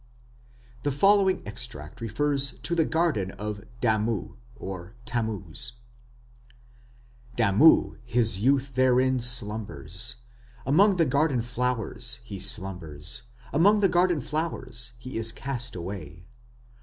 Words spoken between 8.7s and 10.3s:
therein slumbers...